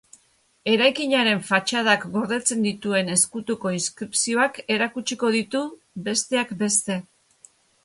[0.69, 5.65] Eraikinaren fatxadak gordetzen dituen ezkutuko inskripzioak erakutsiko ditu,
[6.11, 7.01] besteak beste.